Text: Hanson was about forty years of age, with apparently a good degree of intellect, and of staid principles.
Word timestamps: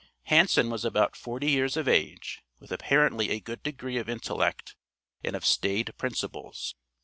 Hanson 0.23 0.71
was 0.71 0.83
about 0.83 1.15
forty 1.15 1.51
years 1.51 1.77
of 1.77 1.87
age, 1.87 2.41
with 2.59 2.71
apparently 2.71 3.29
a 3.29 3.39
good 3.39 3.61
degree 3.61 3.97
of 3.97 4.09
intellect, 4.09 4.75
and 5.23 5.35
of 5.35 5.45
staid 5.45 5.93
principles. 5.99 6.73